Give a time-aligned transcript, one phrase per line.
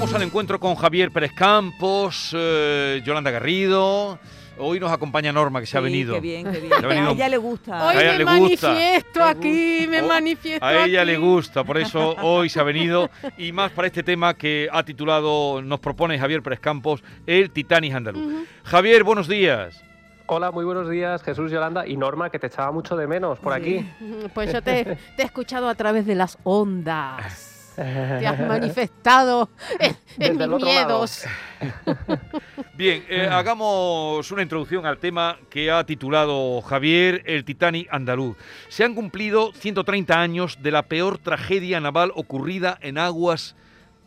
[0.00, 4.18] Vamos al encuentro con Javier Pérez Campos, eh, Yolanda Garrido.
[4.56, 6.14] Hoy nos acompaña Norma, que se ha venido.
[6.14, 6.72] Qué bien, qué bien.
[6.82, 7.84] A ella le gusta.
[7.86, 8.68] Hoy A ella me le gusta.
[8.68, 11.10] manifiesto aquí, me Oh, manifiesto A ella aquí.
[11.10, 13.10] le gusta, por eso hoy se ha venido.
[13.36, 17.92] Y más para este tema que ha titulado, nos propone Javier Pérez Campos, el Titanic
[17.94, 18.46] andaluz.
[18.64, 19.82] Javier, buenos días.
[20.26, 23.52] Hola, muy buenos días, Jesús Yolanda y Norma, que te echaba mucho de menos por
[23.52, 23.86] aquí.
[24.32, 27.49] Pues yo te, te he escuchado a través de las ondas.
[27.76, 29.48] Te has manifestado
[30.18, 31.24] en, mis miedos.
[32.74, 38.36] Bien, eh, hagamos una introducción al tema que ha titulado Javier, el Titanic andaluz.
[38.68, 43.56] Se han cumplido 130 años de la peor tragedia naval ocurrida en aguas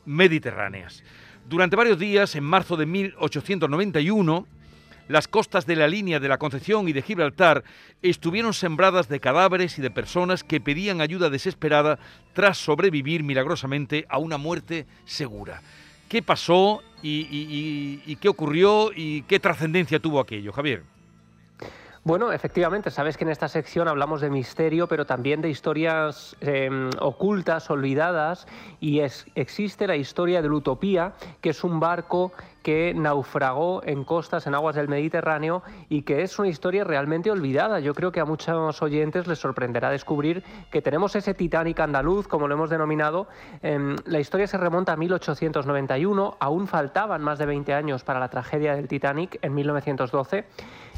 [0.06, 1.04] mediterráneas.
[1.48, 4.48] Durante varios días, en marzo de 1891,
[5.14, 7.64] las costas de la línea de la Concepción y de Gibraltar
[8.02, 12.00] estuvieron sembradas de cadáveres y de personas que pedían ayuda desesperada
[12.34, 15.62] tras sobrevivir milagrosamente a una muerte segura.
[16.10, 20.82] ¿Qué pasó y, qué ocurrió y qué trascendencia tuvo aquello, Javier?
[22.04, 26.90] Bueno, efectivamente, sabes que en esta sección hablamos de misterio, pero también de historias eh,
[27.00, 28.48] ocultas, olvidadas,
[28.82, 34.04] y es, existe la historia de la Utopía, que es un barco que naufragó en
[34.04, 37.80] costas, en aguas del Mediterráneo, y que es una historia realmente olvidada.
[37.80, 42.48] Yo creo que a muchos oyentes les sorprenderá descubrir que tenemos ese Titanic andaluz, como
[42.48, 43.28] lo hemos denominado.
[43.62, 48.30] Em, la historia se remonta a 1891, aún faltaban más de 20 años para la
[48.30, 50.46] tragedia del Titanic en 1912.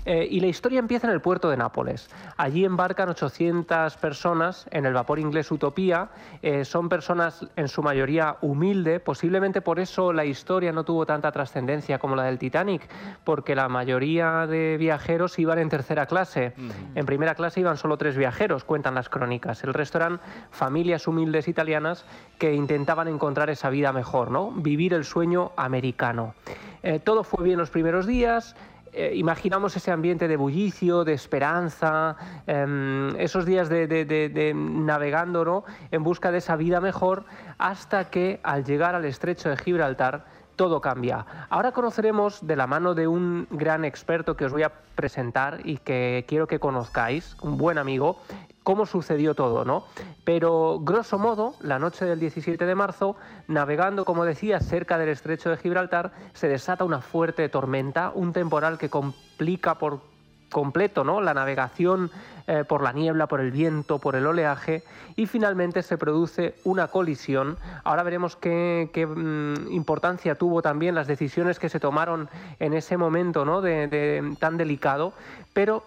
[0.06, 2.10] Eh, y la historia empieza en el puerto de Nápoles.
[2.38, 6.10] Allí embarcan 800 personas en el vapor inglés Utopía.
[6.44, 9.00] Eh, son personas en su mayoría humilde.
[9.00, 11.55] Posiblemente por eso la historia no tuvo tanta trascendencia
[12.00, 12.82] como la del Titanic,
[13.24, 16.54] porque la mayoría de viajeros iban en tercera clase.
[16.96, 19.64] En primera clase iban solo tres viajeros, cuentan las crónicas.
[19.64, 20.20] El resto eran
[20.52, 22.06] familias humildes italianas
[22.38, 24.52] que intentaban encontrar esa vida mejor, ¿no?
[24.52, 26.36] Vivir el sueño americano.
[26.84, 28.56] Eh, todo fue bien los primeros días.
[28.98, 32.16] Eh, imaginamos ese ambiente de bullicio, de esperanza,
[32.48, 35.66] em, esos días de, de- de- de navegando ¿no?
[35.92, 37.26] en busca de esa vida mejor,
[37.58, 41.26] hasta que al llegar al estrecho de Gibraltar todo cambia.
[41.50, 45.78] Ahora conoceremos de la mano de un gran experto que os voy a presentar y
[45.78, 48.18] que quiero que conozcáis, un buen amigo,
[48.64, 49.86] cómo sucedió todo, ¿no?
[50.24, 53.16] Pero grosso modo, la noche del 17 de marzo,
[53.48, 58.78] navegando, como decía, cerca del estrecho de Gibraltar, se desata una fuerte tormenta, un temporal
[58.78, 60.15] que complica por
[60.52, 61.22] completo, ¿no?
[61.22, 62.12] La navegación
[62.48, 64.84] eh, por la niebla, por el viento, por el oleaje
[65.16, 67.58] y finalmente se produce una colisión.
[67.84, 72.30] Ahora veremos qué, mm, importancia tuvo también las decisiones que se tomaron
[72.60, 73.62] en ese momento, ¿no?
[73.62, 75.14] de- de- tan delicado,
[75.54, 75.84] pero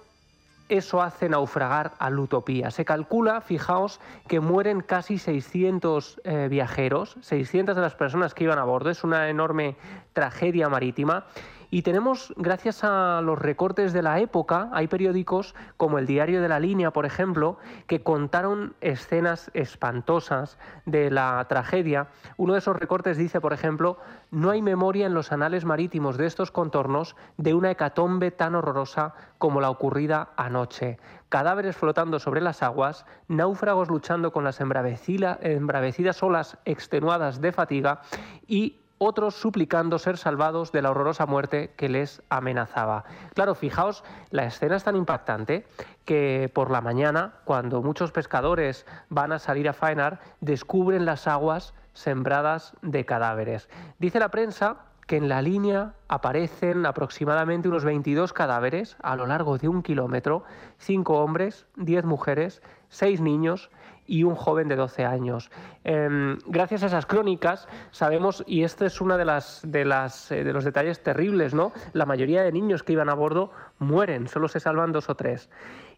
[0.69, 2.71] eso hace naufragar a la Utopía.
[2.71, 8.59] Se calcula, fijaos, que mueren casi 600 eh, viajeros, 600 de las personas que iban
[8.59, 8.91] a bordo.
[8.91, 9.77] Es una enorme
[10.13, 11.25] tragedia marítima.
[11.71, 16.49] Y tenemos, gracias a los recortes de la época, hay periódicos como el Diario de
[16.49, 22.09] la Línea, por ejemplo, que contaron escenas espantosas de la tragedia.
[22.39, 23.99] Uno de esos recortes dice, por ejemplo,
[24.31, 29.12] no hay memoria en los anales marítimos de estos contornos de una hecatombe tan horrorosa
[29.37, 30.99] como la ocurrida anoche.
[31.28, 38.01] Cadáveres flotando sobre las aguas, náufragos luchando con las embravecidas olas extenuadas de fatiga
[38.47, 43.04] y otros suplicando ser salvados de la horrorosa muerte que les amenazaba.
[43.34, 45.66] Claro, fijaos, la escena es tan impactante
[46.04, 51.75] que por la mañana, cuando muchos pescadores van a salir a faenar, descubren las aguas
[51.92, 53.69] sembradas de cadáveres.
[53.98, 59.56] Dice la prensa que en la línea aparecen aproximadamente unos 22 cadáveres a lo largo
[59.56, 60.44] de un kilómetro,
[60.76, 63.71] 5 hombres, 10 mujeres, 6 niños
[64.09, 65.53] y un joven de 12 años.
[65.84, 70.43] Em, gracias a esas crónicas sabemos, y este es uno de, las, de, las, eh,
[70.43, 71.72] de los detalles terribles, ¿no?
[71.93, 75.49] La mayoría de niños que iban a bordo mueren, solo se salvan dos o tres.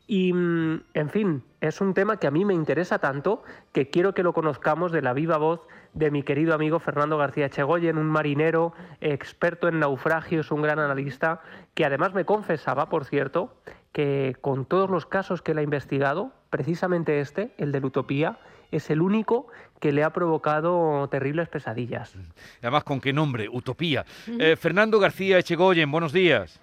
[0.06, 4.12] Y, mm, en fin, es un tema que a mí me interesa tanto que quiero
[4.12, 5.60] que lo conozcamos de la viva voz
[5.94, 11.42] de mi querido amigo Fernando García Chegoyen, un marinero experto en naufragios, un gran analista,
[11.74, 13.54] que además me confesaba, por cierto,
[13.92, 18.38] que con todos los casos que él ha investigado, precisamente este, el de la utopía,
[18.70, 19.48] es el único
[19.80, 22.14] que le ha provocado terribles pesadillas.
[22.60, 23.48] Además, ¿con qué nombre?
[23.48, 24.04] Utopía.
[24.38, 26.60] Eh, Fernando García Echegoyen, buenos días.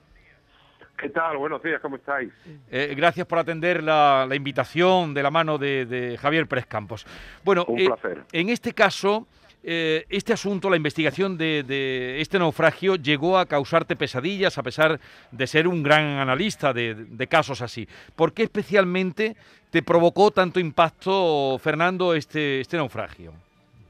[0.97, 1.37] ¿Qué tal?
[1.37, 2.31] Buenos días, ¿cómo estáis?
[2.71, 7.05] Eh, gracias por atender la, la invitación de la mano de, de Javier Pérez Campos.
[7.43, 8.23] Bueno, Un eh, placer.
[8.31, 9.27] en este caso,
[9.69, 14.97] eh, este asunto, la investigación de, de este naufragio, llegó a causarte pesadillas a pesar
[15.29, 17.85] de ser un gran analista de, casos así.
[18.15, 19.35] ¿Por qué especialmente
[19.69, 23.33] te provocó tanto impacto, Fernando, este, este naufragio?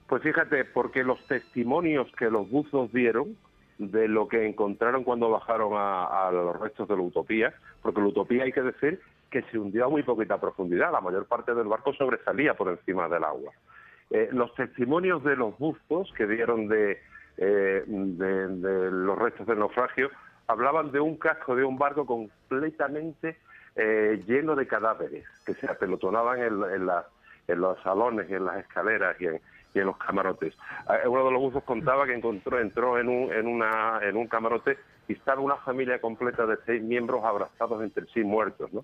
[0.07, 3.37] Pues fíjate, porque los testimonios que los buzos dieron
[3.77, 7.53] de lo que encontraron cuando bajaron a, los restos de la Utopía,
[7.83, 11.27] porque la Utopía hay que decir que se hundió a muy poquita profundidad, la mayor
[11.27, 13.53] parte del barco sobresalía por encima del agua.
[14.09, 16.99] Eh, los testimonios de los buzos que dieron de,
[17.37, 20.09] eh, de, los restos del naufragio
[20.47, 23.37] hablaban de un casco de un barco completamente
[23.75, 26.89] eh, lleno de cadáveres que se apelotonaban en, en,
[27.47, 29.41] en los salones en las escaleras y en,
[29.73, 30.53] y en los camarotes.
[30.89, 34.27] Eh, uno de los buzos contaba que encontró, entró en un, en, una, en un
[34.27, 34.77] camarote
[35.07, 38.71] y estaba una familia completa de seis miembros abrazados entre sí muertos.
[38.73, 38.83] ¿no?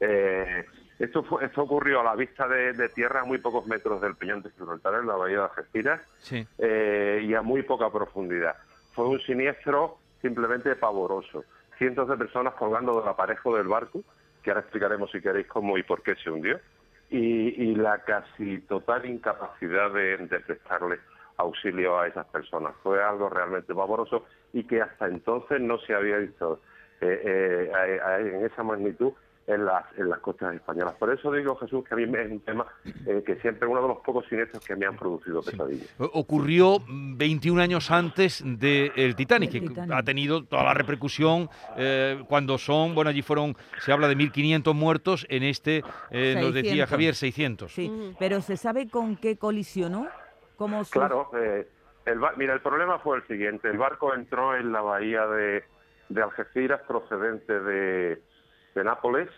[0.00, 0.64] Eh,
[1.04, 4.42] esto, fue, esto ocurrió a la vista de, tierra a muy pocos metros del Peñón
[4.42, 6.00] de Gibraltar, en la bahía de Algeciras,
[6.58, 8.56] eh, y a muy poca profundidad.
[8.92, 11.44] Fue un siniestro simplemente pavoroso.
[11.76, 14.02] Cientos de personas colgando del aparejo del barco,
[14.42, 16.60] que ahora explicaremos si queréis cómo y por qué se hundió
[17.12, 20.98] y, la casi total incapacidad de, prestarle
[21.36, 22.74] auxilio a esas personas.
[22.82, 26.60] Fue algo realmente pavoroso y que hasta entonces no se había visto
[27.00, 29.12] eh, eh, en esa magnitud
[29.46, 30.94] en las, en las costas españolas.
[30.94, 32.66] Por eso digo, Jesús, que a mí es un tema
[33.06, 35.88] eh, que siempre uno de los pocos siniestros que me han producido pesadillas.
[35.98, 42.94] Ocurrió 21 años antes del Titanic, que ha tenido toda la repercusión eh, cuando son,
[42.94, 47.72] bueno, allí fueron, se habla de 1.500 muertos, en este, eh, nos decía Javier, 600.
[47.72, 50.06] Sí, pero ¿se sabe con qué colisionó?
[50.56, 51.30] ¿Cómo claro,
[52.04, 55.64] el, mira, el problema fue el siguiente, el barco entró en la bahía de,
[56.08, 58.22] de Algeciras procedente de
[58.74, 59.28] de Nápoles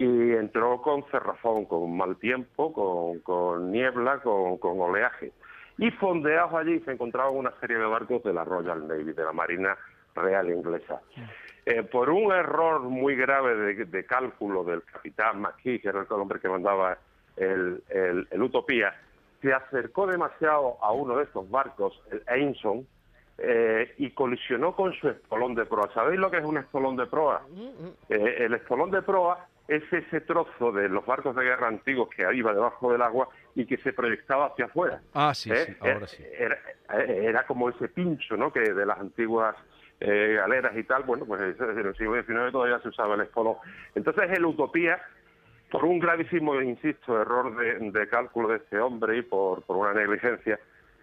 [0.00, 5.30] y entró con cerrazón, con mal tiempo, con, niebla, con, oleaje.
[5.76, 9.32] Y fondeados allí se encontraban una serie de barcos de la Royal Navy, de la
[9.32, 9.76] Marina
[10.14, 11.02] Real Inglesa.
[11.66, 16.40] Eh, por un error muy grave de, cálculo del capitán McKee, que era el hombre
[16.40, 16.96] que mandaba
[17.36, 18.94] el, el, Utopía,
[19.42, 22.86] se acercó demasiado a uno de estos barcos, el Ainson,
[23.42, 25.90] eh, y colisionó con su espolón de proa.
[25.94, 27.40] ¿Sabéis lo que es un espolón de proa?
[28.10, 32.26] Eh, el espolón de proa es ese trozo de los barcos de guerra antiguos que
[32.34, 35.00] iba debajo del agua y que se proyectaba hacia afuera.
[35.14, 35.64] Ah, sí, ¿Eh?
[35.64, 36.22] sí ahora sí.
[36.88, 38.52] Era, como ese pincho, ¿no?
[38.52, 39.56] Que de las antiguas
[40.00, 43.56] galeras y tal, bueno, pues en el siglo XIX todavía se usaba el espolón.
[43.94, 45.00] Entonces, el Utopía,
[45.70, 50.58] por un gravísimo, insisto, error de, cálculo de este hombre y por, por una negligencia,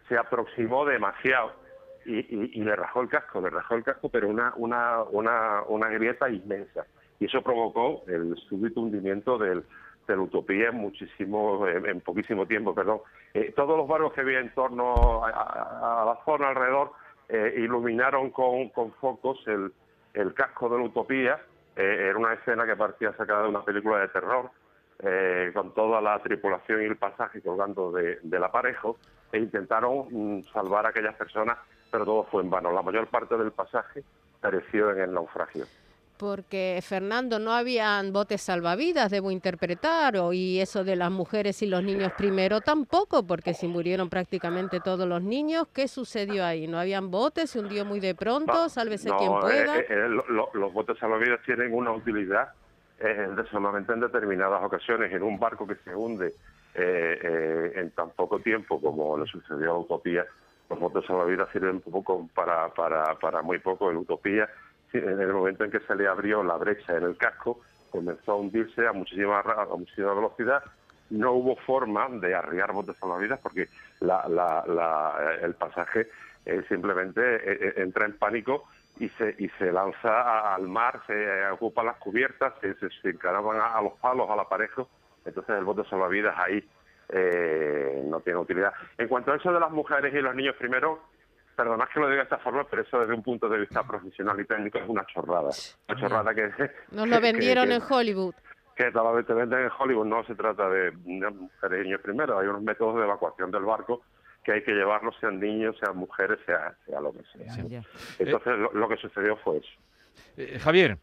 [0.08, 1.67] se aproximó demasiado
[2.08, 6.30] y, le rajó el casco, le rajó el casco, pero una, una, una, una grieta
[6.30, 6.86] inmensa.
[7.20, 9.64] Y eso provocó el súbito hundimiento del,
[10.08, 13.02] de la utopía en muchísimo, en, poquísimo tiempo, perdón.
[13.34, 16.92] Eh, todos los barcos que había en torno a, la zona alrededor
[17.28, 19.72] eh, iluminaron con, con focos el,
[20.14, 21.42] el, casco de la utopía.
[21.76, 24.50] Eh, era una escena que parecía sacada de una película de terror,
[25.54, 28.98] con toda la tripulación y el pasaje colgando de, del aparejo,
[29.32, 31.60] e intentaron mm, salvar a aquellas personas
[31.92, 32.72] pero todo fue en vano.
[32.72, 34.04] La mayor parte del pasaje
[34.42, 35.66] pereció en el naufragio.
[36.18, 41.68] Porque, Fernando, no habían botes salvavidas, debo interpretar, o, y eso de las mujeres y
[41.68, 46.68] los niños primero tampoco, porque si murieron prácticamente todos los niños, ¿qué sucedió ahí?
[46.68, 47.52] ¿No habían botes?
[47.52, 48.68] ¿Se hundió muy de pronto?
[48.68, 49.80] Sálvese quien eh, pueda.
[49.80, 50.10] Eh, eh,
[50.54, 52.50] los botes salvavidas tienen una utilidad
[53.52, 55.14] solamente en determinadas ocasiones.
[55.14, 56.34] En un barco que se hunde
[56.74, 60.26] en tan poco tiempo como le sucedió a la Utopía,
[60.70, 63.90] los botes salvavidas sirven poco para, para, para muy poco.
[63.90, 64.50] En Utopía,
[64.94, 68.36] en el momento en que se le abrió la brecha en el casco, comenzó a
[68.36, 70.64] hundirse a muchísima, a muchísima velocidad.
[71.10, 73.70] No hubo forma de arriar botes salvavidas porque
[74.02, 76.10] la, la, el pasaje
[76.46, 78.66] eh, simplemente eh, eh, entra en pánico
[79.00, 83.78] y se, y se lanza al mar, se ocupa las cubiertas, se, se, encaraban a,
[83.78, 84.90] a, los palos, al aparejo.
[85.24, 86.68] Entonces el bote salvavidas ahí
[87.10, 88.74] eh, no tiene utilidad.
[88.98, 91.04] En cuanto a eso de las mujeres y los niños primero,
[91.56, 94.40] perdonad que lo diga de esta forma, pero eso desde un punto de vista profesional
[94.40, 95.50] y técnico es una chorrada.
[95.88, 96.52] Una chorrada que...
[96.92, 98.36] Nos lo vendieron en Hollywood.
[98.76, 102.48] Que tal te venden en Hollywood, no se trata de mujeres y niños primero, hay
[102.48, 104.04] unos métodos de evacuación del barco
[104.44, 107.54] que hay que llevarlos, sean niños, sean mujeres, sea, sea lo que sea.
[108.20, 109.70] Entonces lo, que sucedió fue eso.
[110.38, 110.98] Eh, Javier,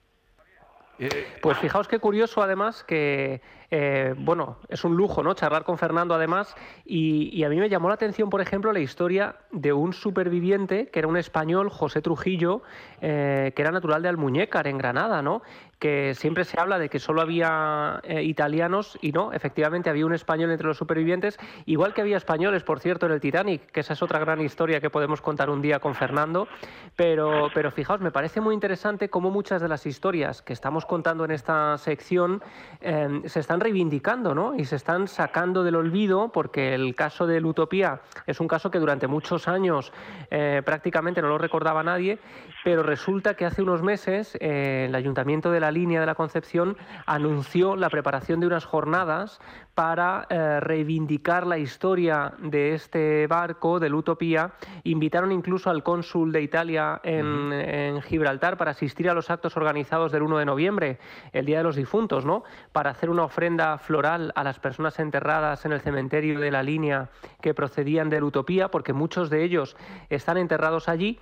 [1.43, 3.41] pues fijaos qué curioso además que,
[3.77, 5.35] eh, bueno, es un lujo, ¿no?
[5.35, 6.55] Charlar con Fernando además
[6.85, 11.01] y, a mí me llamó la atención, por ejemplo, la historia de un superviviente que
[11.01, 12.63] era un español, José Trujillo,
[13.01, 15.43] eh, que era natural de Almuñécar, en Granada, ¿no?
[15.81, 20.15] que siempre se habla de que solo había eh, italianos y no, efectivamente había un
[20.15, 23.93] español entre los supervivientes, igual que había españoles, por cierto, en el Titanic, que esa
[23.93, 26.49] es otra gran historia que podemos contar un día con Fernando,
[26.97, 31.25] pero, pero fijaos, me parece muy interesante cómo muchas de las historias que estamos contando
[31.25, 32.43] en esta sección
[32.81, 34.55] se están reivindicando ¿no?
[34.55, 38.79] y se están sacando del olvido, porque el caso de Utopía es un caso que
[38.79, 39.91] durante muchos años
[40.31, 42.19] eh, prácticamente no lo recordaba nadie,
[42.65, 47.77] pero resulta que hace unos meses el Ayuntamiento de la línea de la Concepción anunció
[47.77, 49.39] la preparación de unas jornadas
[49.75, 54.53] para eh, reivindicar la historia de este barco, del Utopía.
[54.85, 60.13] Invitaron incluso al cónsul de Italia en, en, Gibraltar para asistir a los actos organizados
[60.13, 60.99] del 1 de noviembre,
[61.33, 62.45] el Día de los Difuntos, ¿no?
[62.73, 67.11] para hacer una ofrenda floral a las personas enterradas en el cementerio de la línea
[67.43, 69.77] que procedían del Utopía, porque muchos de ellos
[70.09, 71.19] están enterrados allí.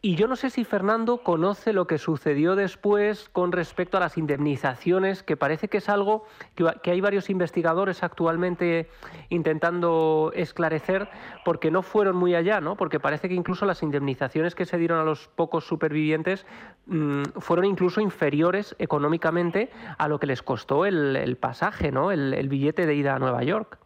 [0.00, 0.85] Y yo no sé si Fernando
[1.22, 6.26] conoce lo que sucedió después con respecto a las indemnizaciones, que parece que es algo
[6.54, 8.88] que, hay varios investigadores actualmente
[9.28, 11.08] intentando esclarecer
[11.44, 12.76] porque no fueron muy allá, ¿no?
[12.76, 16.46] Porque parece que incluso las indemnizaciones que se dieron a los pocos supervivientes
[16.86, 22.12] mmm, fueron incluso inferiores económicamente a lo que les costó el, el pasaje, ¿no?
[22.12, 23.78] El, el billete de ida a Nueva York.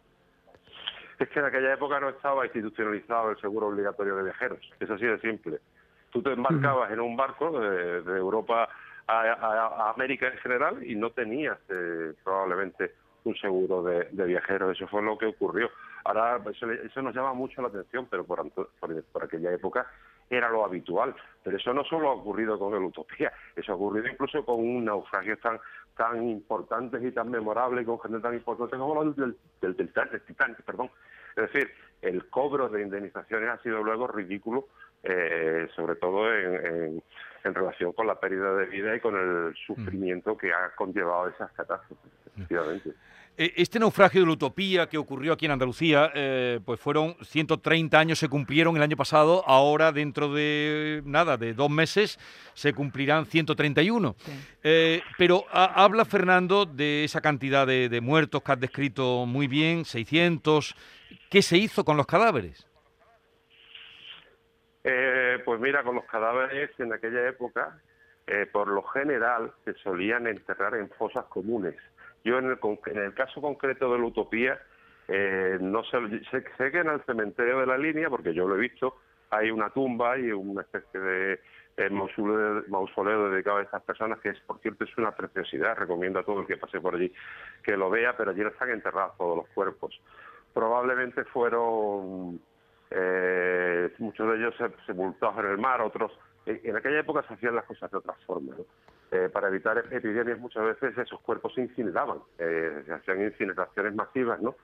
[1.17, 4.59] Es que en aquella época no estaba institucionalizado el seguro obligatorio de viajeros.
[4.79, 5.59] Es así de simple.
[6.11, 8.69] Tú te embarcabas en un barco de, Europa
[9.07, 14.75] a, América en general y no tenías eh, probablemente un seguro de, de, viajeros.
[14.75, 15.69] Eso fue lo que ocurrió.
[16.03, 19.87] Ahora, eso, eso nos llama mucho la atención, pero por, por, aquella época
[20.29, 21.15] era lo habitual.
[21.43, 24.85] Pero eso no solo ha ocurrido con el Utopía, eso ha ocurrido incluso con un
[24.85, 25.59] naufragio tan
[25.95, 30.61] tan importantes y tan memorables, con gente tan importante como del, del, del, del Titanic,
[30.63, 30.89] perdón.
[31.35, 34.67] Es decir, el cobro de indemnizaciones ha sido luego ridículo,
[35.03, 37.03] eh, sobre todo en, en,
[37.43, 41.51] en, relación con la pérdida de vida y con el sufrimiento que ha conllevado esas
[41.53, 42.91] catástrofes, efectivamente.
[43.37, 48.19] Este naufragio de la utopía que ocurrió aquí en Andalucía, eh, pues fueron 130 años,
[48.19, 52.19] se cumplieron el año pasado, ahora dentro de nada, de dos meses,
[52.53, 54.15] se cumplirán 131.
[54.19, 54.31] Sí.
[54.63, 59.47] Eh, pero a, habla Fernando de esa cantidad de, de muertos que has descrito muy
[59.47, 60.75] bien, 600.
[61.29, 62.67] ¿Qué se hizo con los cadáveres?
[64.83, 67.79] Eh, pues mira, con los cadáveres en aquella época,
[68.27, 71.75] eh, por lo general, se solían enterrar en fosas comunes.
[72.23, 74.59] Yo en el, en el caso concreto de la utopía,
[75.07, 75.97] eh, no sé,
[76.31, 78.97] sé, sé, que en el cementerio de la línea, porque yo lo he visto,
[79.29, 81.39] hay una tumba y una especie de
[81.77, 85.77] eh, mausoleo, dedicado a estas personas, que es, por cierto, es una preciosidad.
[85.77, 87.11] Recomiendo a todo el que pase por allí
[87.63, 89.99] que lo vea, pero allí están enterrados todos los cuerpos.
[90.53, 92.41] Probablemente fueron
[92.91, 94.55] eh, muchos de ellos
[94.85, 96.11] sepultados en el mar, otros.
[96.45, 98.55] En aquella época se hacían las cosas de otra forma.
[98.57, 98.65] ¿no?
[99.11, 104.41] Eh, para evitar epidemias muchas veces esos cuerpos se incineraban, eh, se hacían incineraciones masivas,
[104.41, 104.55] ¿no?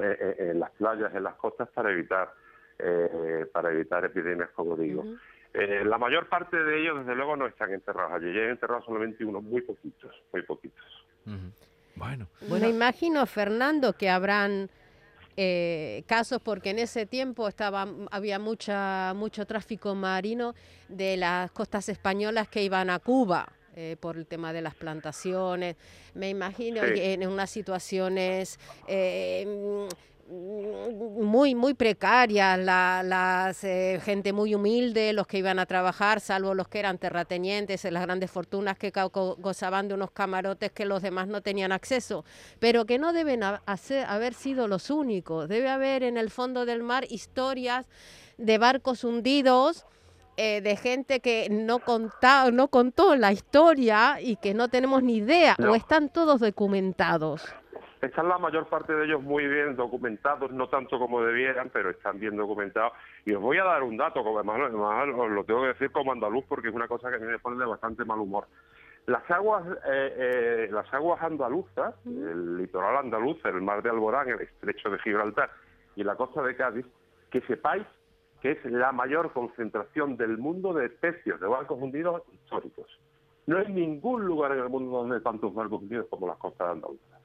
[0.00, 2.32] Eh, eh en las playas, en las costas para evitar
[2.80, 5.02] eh, para evitar epidemias, como digo.
[5.02, 5.16] Uh
[5.54, 5.84] -huh.
[5.84, 9.44] la mayor parte de ellos, desde luego, no están enterrados allí, hay enterrados solamente unos
[9.44, 11.06] muy poquitos, muy poquitos.
[11.26, 11.52] Uh -huh.
[11.94, 12.26] Bueno.
[12.48, 14.68] bueno, imagino, Fernando, que habrán
[15.36, 20.54] eh, casos porque en ese tiempo estaba había mucha mucho tráfico marino
[20.88, 25.76] de las costas españolas que iban a Cuba eh, por el tema de las plantaciones.
[26.14, 27.00] Me imagino sí.
[27.00, 29.88] en unas situaciones eh,
[30.32, 36.54] muy muy precarias, la, las eh, gente muy humilde, los que iban a trabajar, salvo
[36.54, 41.28] los que eran terratenientes, las grandes fortunas que gozaban de unos camarotes que los demás
[41.28, 42.24] no tenían acceso,
[42.58, 45.48] pero que no deben hacer, haber sido los únicos.
[45.48, 47.86] Debe haber en el fondo del mar historias
[48.38, 49.84] de barcos hundidos
[50.38, 55.16] eh, de gente que no, contá, no contó la historia y que no tenemos ni
[55.16, 55.72] idea, no.
[55.72, 57.42] o están todos documentados.
[58.02, 62.18] Están la mayor parte de ellos muy bien documentados, no tanto como debieran, pero están
[62.18, 62.94] bien documentados.
[63.24, 65.92] Y os voy a dar un dato, como además, además os lo tengo que decir
[65.92, 68.48] como andaluz, porque es una cosa que a mí me pone de bastante mal humor.
[69.06, 74.40] Las aguas, eh, eh, las aguas andaluzas, el litoral andaluz, el mar de Alborán, el
[74.40, 75.50] estrecho de Gibraltar
[75.94, 76.86] y la costa de Cádiz,
[77.30, 77.86] que sepáis
[78.40, 82.88] que es la mayor concentración del mundo de especies de barcos hundidos históricos.
[83.46, 86.70] No hay ningún lugar en el mundo donde hay tantos barcos hundidos como las costas
[86.70, 87.21] andaluzas.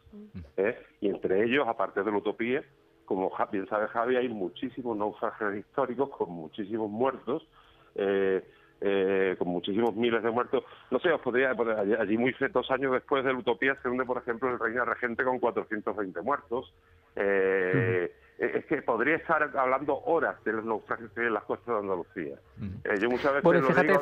[0.58, 0.78] ¿Eh?
[1.02, 2.64] Y entre ellos, aparte de la utopía,
[3.06, 7.48] como bien sabe Javi, hay muchísimos naufragios históricos con muchísimos muertos,
[7.96, 8.44] eh,
[8.82, 10.64] eh, con muchísimos miles de muertos.
[10.92, 13.90] No sé, os podría poner allí, allí muy dos años después de la utopía se
[13.90, 16.74] hunde, por ejemplo, el Reina Regente con 420 muertos.
[17.16, 21.34] Eh, uh -huh es que podría estar hablando horas de los naufragios que hay en
[21.34, 22.36] las costas de Andalucía.
[22.60, 22.94] Uh -huh.
[22.94, 24.02] eh, yo muchas veces bueno, lo fíjate, digo...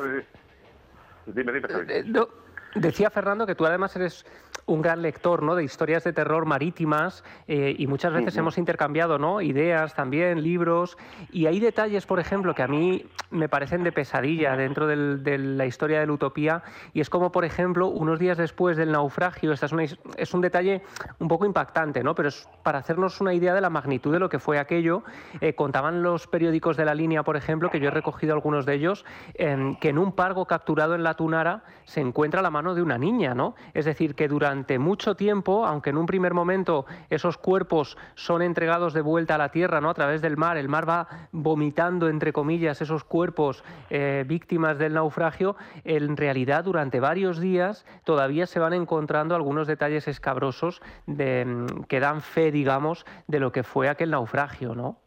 [1.26, 2.28] Dime, dime, eh, no,
[2.74, 4.26] Decía Fernando que tú además eres
[4.66, 5.54] un gran lector ¿no?
[5.54, 9.40] de historias de terror marítimas eh, y muchas veces hemos intercambiado ¿no?
[9.40, 10.98] ideas también, libros,
[11.30, 15.38] y hay detalles, por ejemplo, que a mí me parecen de pesadilla dentro del- de
[15.38, 19.52] la historia de la utopía, y es como, por ejemplo, unos días después del naufragio,
[19.52, 20.82] esta es, una es un detalle
[21.20, 22.16] un poco impactante, ¿no?
[22.16, 25.04] pero es para hacernos una idea de la magnitud de lo que fue aquello,
[25.40, 28.74] eh, contaban los periódicos de la línea, por ejemplo, que yo he recogido algunos de
[28.74, 29.04] ellos,
[29.34, 32.98] em, que en un pargo capturado en la Tunara se encuentra la mano de una
[32.98, 33.54] niña, ¿no?
[33.72, 38.94] Es decir, que durante mucho tiempo, aunque en un primer momento esos cuerpos son entregados
[38.94, 39.90] de vuelta a la tierra, ¿no?
[39.90, 44.94] A través del mar, el mar va vomitando, entre comillas, esos cuerpos eh, víctimas del
[44.94, 51.84] naufragio, en realidad durante varios días todavía se van encontrando algunos detalles escabrosos de, mm,
[51.84, 54.98] que dan fe, digamos, de lo que fue aquel naufragio, ¿no?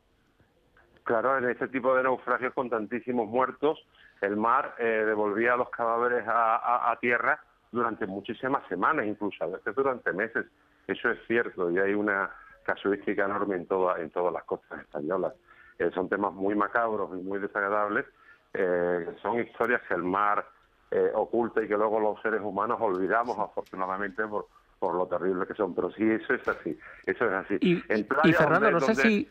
[1.03, 3.84] Claro, en este tipo de naufragios con tantísimos muertos,
[4.22, 7.41] el mar eh, devolvía los cadáveres a, tierra
[7.72, 10.46] durante muchísimas semanas, incluso a veces durante meses.
[10.88, 12.30] Eso es cierto y hay una
[12.64, 15.34] casuística enorme en, toda- en todas las costas españolas.
[15.78, 18.06] Eh, son temas muy macabros y muy desagradables.
[18.54, 20.44] eh, son historias que el mar
[20.90, 24.48] eh, oculta y que luego los seres humanos olvidamos, afortunadamente, por,
[24.80, 25.76] por lo terrible que son.
[25.76, 26.76] Pero sí, eso es así.
[27.06, 27.58] Eso es así.
[27.62, 29.30] Y- En y Fernando, donde- no sé donde- si-.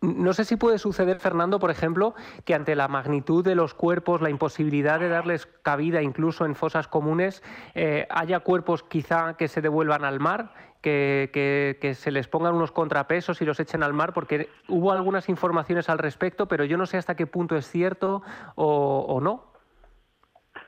[0.00, 2.14] No sé si puede suceder, Fernando, por ejemplo,
[2.44, 6.88] que ante la magnitud de los cuerpos, la imposibilidad de darles cabida incluso en fosas
[6.88, 7.42] comunes,
[7.74, 12.54] eh, haya cuerpos quizá que se devuelvan al mar, que, que- que se les pongan
[12.54, 16.78] unos contrapesos y los echen al mar, porque hubo algunas informaciones al respecto, pero yo
[16.78, 18.22] no sé hasta qué punto es cierto
[18.54, 19.52] o, o no.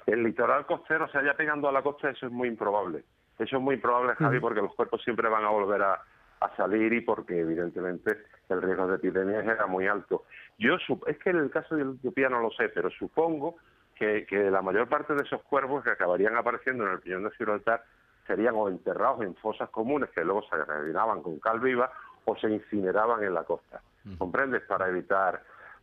[0.06, 3.04] El litoral costero se haya pegando a la costa, eso es muy improbable.
[3.38, 6.02] Eso es muy improbable, Javi, porque los cuerpos siempre van a volver a,
[6.44, 8.18] a salir y porque evidentemente
[8.48, 10.24] el riesgo de epidemias era muy alto.
[10.58, 13.56] Yo es que en el caso de la Etiopía no lo sé, pero supongo
[13.94, 17.30] que, que la mayor parte de esos cuervos que acabarían apareciendo en el Piñón de
[17.32, 17.84] Gibraltar
[18.26, 21.90] serían o enterrados en fosas comunes que luego se rellenaban con cal viva
[22.24, 23.80] o se incineraban en la costa.
[24.18, 24.62] ¿Comprendes?
[24.62, 25.42] Para evitar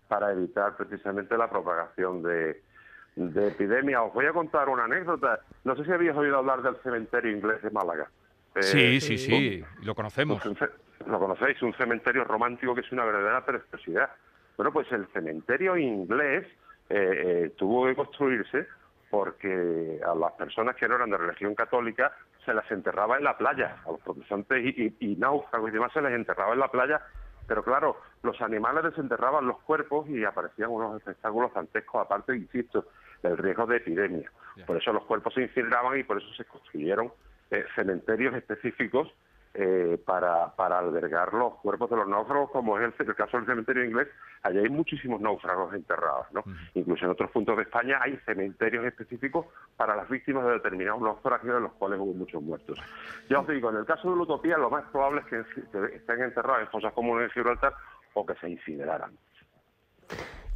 [0.09, 2.63] para evitar precisamente la propagación de,
[3.15, 4.01] de epidemia.
[4.01, 5.39] Os voy a contar una anécdota.
[5.63, 8.09] No sé si habéis oído hablar del cementerio inglés de Málaga.
[8.55, 10.43] Eh, Sí, sí, sí, lo conocemos.
[10.45, 10.57] un
[11.07, 14.09] lo conocéis, un cementerio romántico que es una verdadera preciosidad.
[14.57, 16.45] Bueno, pues el cementerio inglés
[16.89, 18.67] eh, eh, tuvo que construirse
[19.09, 22.11] porque a las personas que no eran de religión católica
[22.45, 25.91] se las enterraba en la playa, a los protestantes y, y- y náufragos y demás
[25.93, 27.01] se les enterraba en la playa,
[27.47, 32.85] pero claro, los animales desenterraban los cuerpos y aparecían unos espectáculos dantescos, aparte, insisto,
[33.23, 34.31] del riesgo de epidemia.
[34.67, 37.11] Por eso los cuerpos se incineraban y por eso se construyeron
[37.51, 39.13] eh, cementerios específicos
[39.55, 43.47] eh, para, para albergar los cuerpos de los náufragos, como es el, el caso del
[43.47, 44.07] cementerio inglés.
[44.43, 46.43] Allí hay muchísimos náufragos enterrados, ¿no?
[46.75, 51.57] Incluso en otros puntos de España hay cementerios específicos para las víctimas de determinados naufragios
[51.57, 52.79] en los cuales hubo muchos muertos.
[53.29, 55.95] Ya os digo, en el caso de la utopía, lo más probable es que, que
[55.95, 57.73] estén enterrados en fosas comunes en Gibraltar
[58.13, 59.17] o que se incineraran.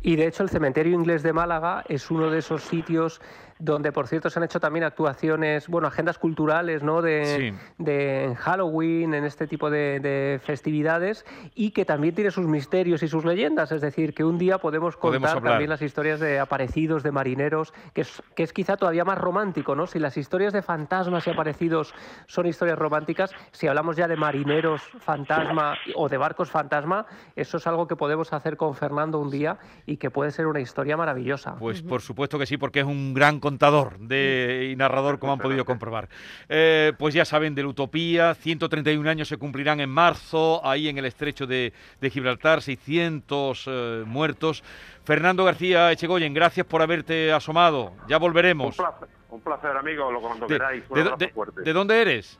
[0.05, 3.21] Y de hecho el cementerio inglés de Málaga es uno de esos sitios
[3.59, 7.01] donde, por cierto, se han hecho también actuaciones, bueno, agendas culturales, ¿no?
[7.01, 7.53] De, Sí.
[7.77, 13.03] de en Halloween, en este tipo de, de festividades, y que también tiene sus misterios
[13.03, 13.71] y sus leyendas.
[13.71, 17.73] Es decir, que un día podemos contar Podemos también las historias de aparecidos, de marineros,
[17.93, 19.87] que es, que es quizá todavía más romántico, ¿no?
[19.87, 21.93] Si las historias de fantasmas y aparecidos
[22.27, 27.67] son historias románticas, si hablamos ya de marineros fantasma o de barcos fantasma, eso es
[27.67, 31.55] algo que podemos hacer con Fernando un día y que puede ser una historia maravillosa.
[31.55, 35.39] Pues por supuesto que sí, porque es un gran contador de, y narrador, como han
[35.39, 36.07] podido comprobar.
[36.47, 40.97] Eh, pues ya saben, de la Utopía, 131 años se cumplirán en marzo, ahí en
[40.97, 44.63] el estrecho de, de Gibraltar, 600 eh, muertos.
[45.03, 47.91] Fernando García Echegoyen, gracias por haberte asomado.
[48.07, 48.77] Ya Un volveremos.
[48.77, 50.83] placer, un placer amigo, lo cuando queráis.
[50.89, 51.61] Un de- abrazo de- fuerte.
[51.63, 52.39] de dónde eres?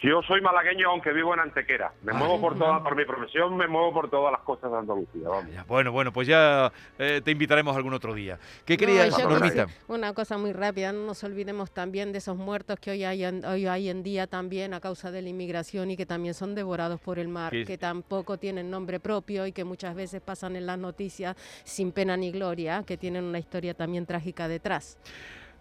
[0.00, 1.92] Yo soy malagueño, aunque vivo en Antequera.
[2.02, 5.28] Me muevo por todas, por mi profesión, me muevo por todas las costas de Andalucía.
[5.28, 5.52] Vamos.
[5.52, 8.38] Ya, Bueno, bueno, pues ya eh, te invitaremos algún otro día.
[8.64, 9.66] ¿Qué No, Normita?
[9.66, 13.24] quisi- Una cosa muy rápida, no nos olvidemos también de esos muertos que hoy hay,
[13.24, 16.54] en, hoy hay en día también a causa de la inmigración y que también son
[16.54, 20.66] devorados por el mar, que tampoco tienen nombre propio y que muchas veces pasan en
[20.66, 21.34] las noticias
[21.64, 24.96] sin pena ni gloria, que tienen una historia también trágica detrás.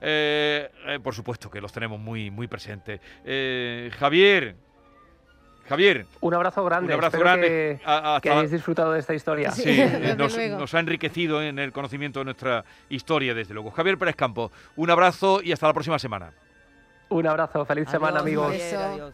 [0.01, 2.99] Eh, eh, por supuesto que los tenemos muy, muy presentes.
[3.25, 4.55] Eh, Javier,
[5.67, 6.87] Javier, Un abrazo grande.
[6.87, 7.47] un abrazo espero grande.
[7.47, 9.51] Que, A- hasta- que hayáis disfrutado de esta historia.
[9.51, 9.63] Sí.
[9.63, 13.71] Sí, eh, nos, ha enriquecido en el conocimiento de nuestra historia, desde luego.
[13.71, 16.31] Javier Pérez Campo, un abrazo y hasta la próxima semana.
[17.09, 17.65] Un abrazo.
[17.65, 18.53] Feliz semana, amigos.
[18.53, 19.13] Adiós.